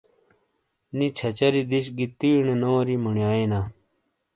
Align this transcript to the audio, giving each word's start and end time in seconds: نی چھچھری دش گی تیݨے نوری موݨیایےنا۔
نی 0.97 1.07
چھچھری 1.17 1.61
دش 1.71 1.85
گی 1.97 2.07
تیݨے 2.19 2.53
نوری 2.61 2.95
موݨیایےنا۔ 3.03 3.61